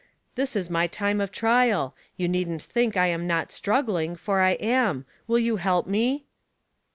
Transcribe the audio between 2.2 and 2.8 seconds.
needn't